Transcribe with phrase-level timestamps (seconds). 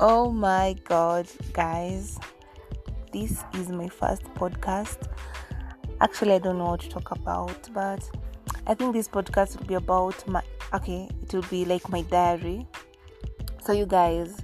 [0.00, 2.20] Oh my god, guys.
[3.12, 5.08] This is my first podcast.
[6.00, 8.08] Actually, I don't know what to talk about, but
[8.68, 10.40] I think this podcast will be about my
[10.72, 12.64] okay, it will be like my diary.
[13.64, 14.36] So you guys,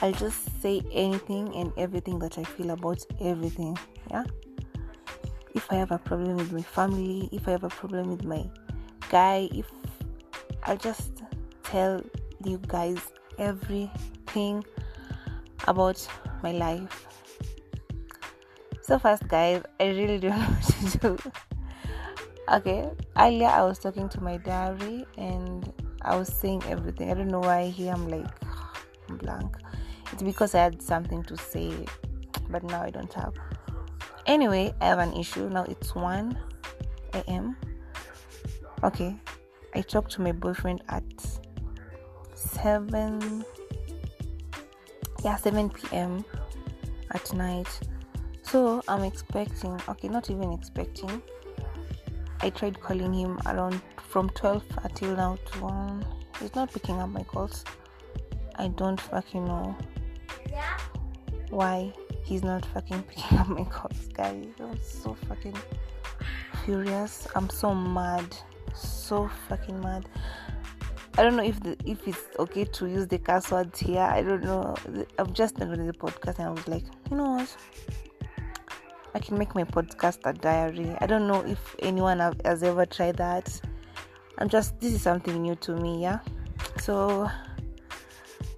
[0.00, 3.78] I'll just say anything and everything that I feel about everything.
[4.10, 4.24] Yeah.
[5.54, 8.50] If I have a problem with my family, if I have a problem with my
[9.08, 9.70] guy, if
[10.64, 11.22] I'll just
[11.62, 12.02] tell
[12.44, 12.98] you guys
[13.38, 14.21] everything
[15.68, 16.08] about
[16.42, 17.06] my life.
[18.80, 21.32] So first guys, I really don't know what to do.
[22.48, 27.10] Okay, earlier I was talking to my diary and I was saying everything.
[27.10, 28.26] I don't know why here I'm like
[29.08, 29.56] I'm blank.
[30.12, 31.86] It's because I had something to say,
[32.48, 33.34] but now I don't have.
[34.26, 35.48] Anyway, I have an issue.
[35.48, 36.38] Now it's 1
[37.14, 37.56] a.m.
[38.82, 39.14] Okay,
[39.74, 41.04] I talked to my boyfriend at
[42.34, 43.44] 7
[45.24, 46.24] yeah 7 p.m
[47.12, 47.68] at night.
[48.42, 51.22] So i'm expecting okay not even expecting.
[52.40, 56.06] I tried calling him around from 12 until now to 1
[56.40, 57.64] he's not picking up my calls.
[58.56, 59.76] I don't fucking know
[61.50, 61.92] why
[62.24, 64.46] he's not fucking picking up my calls guys.
[64.60, 65.56] I'm so fucking
[66.64, 67.28] furious.
[67.34, 68.36] I'm so mad.
[68.74, 70.08] So fucking mad
[71.18, 74.00] I don't know if the if it's okay to use the curse words here.
[74.00, 74.74] I don't know.
[75.18, 77.56] I've just downloaded the podcast and I was like, you know what?
[79.14, 80.96] I can make my podcast a diary.
[81.00, 83.60] I don't know if anyone have, has ever tried that.
[84.38, 86.20] I'm just this is something new to me, yeah.
[86.80, 87.30] So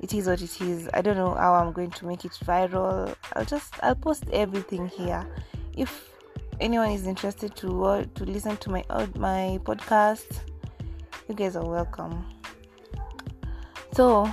[0.00, 0.88] it is what it is.
[0.92, 3.14] I don't know how I'm going to make it viral.
[3.34, 5.24] I'll just I'll post everything here.
[5.76, 6.10] If
[6.58, 10.40] anyone is interested to uh, to listen to my uh, my podcast,
[11.28, 12.24] you guys are welcome.
[13.92, 14.30] So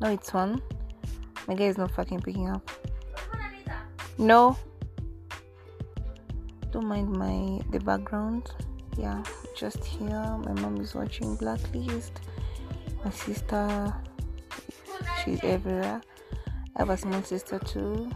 [0.00, 0.60] no, it's one.
[1.48, 2.70] My guy is not fucking picking up.
[4.18, 4.56] No.
[6.70, 8.50] Don't mind my the background.
[8.98, 9.22] Yeah,
[9.56, 10.08] just here.
[10.44, 12.20] My mom is watching Blacklist.
[13.04, 13.94] My sister,
[15.24, 16.00] she's everywhere.
[16.76, 18.10] I have a small sister too.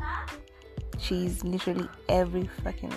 [0.98, 2.92] She's literally every fucking.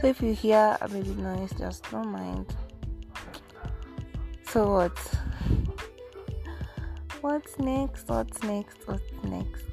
[0.00, 2.56] So if you hear a baby noise, just don't mind.
[4.48, 4.98] So what?
[7.22, 9.64] What's next what's next what's next.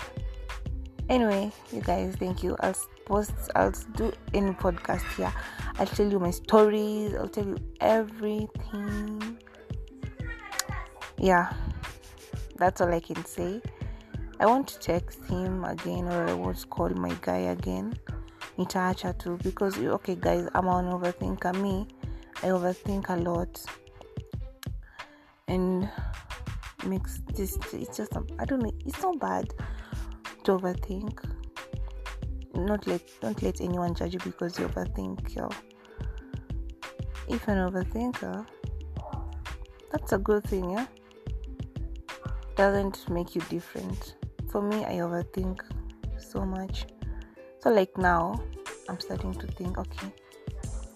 [1.09, 2.56] Anyway you guys thank you.
[2.59, 2.75] I'll
[3.06, 5.34] post i'll do any podcast here.
[5.80, 7.16] I'll tell you my stories.
[7.16, 9.38] I'll tell you everything.
[11.18, 11.53] Yeah.
[12.57, 13.62] That's all i can say.
[14.40, 17.94] I want to text him again or i want to call my guy again.
[18.57, 21.59] Nitaacha too because okay guys i'm an overthinker.
[21.62, 21.88] Me
[22.44, 23.63] i overthink a lot.
[25.47, 25.90] And
[26.86, 29.54] makes this it's just um, I don't know it's not bad
[30.44, 31.24] to overthink.
[32.54, 35.50] Not let don't let anyone judge you because you overthink yo.
[37.28, 38.46] If an overthinker
[39.92, 40.88] that's a good thing yeah?
[42.56, 44.16] Doesn't make you different.
[44.50, 45.62] For me I overthink
[46.18, 46.86] so much.
[47.60, 48.42] So like now
[48.90, 50.14] I'm starting to think okay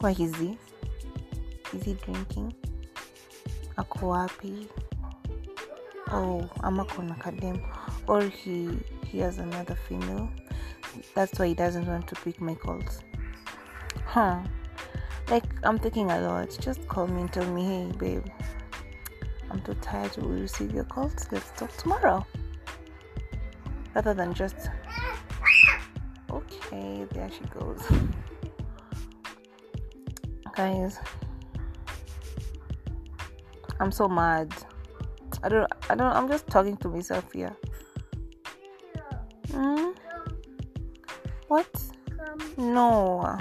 [0.02, 0.58] why is he?
[1.78, 2.54] Is he drinking?
[3.78, 4.66] Ako wapi
[6.12, 7.60] oh ama kona kadem
[8.08, 10.30] or he he has another female.
[11.16, 13.02] That's why he doesn't want to pick my calls.
[14.06, 14.40] Huh.
[15.30, 16.58] Like i'm thinking a lot.
[16.60, 18.26] Just call me and tell me hey babe
[19.50, 20.12] i'm too tired.
[20.14, 21.28] To receive your calls?
[21.32, 22.26] Let's talk tomorrow.
[23.96, 24.70] Rather than just
[26.30, 27.82] okay there she goes.
[30.56, 31.00] Guys
[33.82, 34.54] i'm so mad
[35.44, 37.56] I don't I don't I'm just talking to myself here.
[39.52, 39.92] Hmm?
[41.48, 41.70] What?
[42.58, 43.38] No.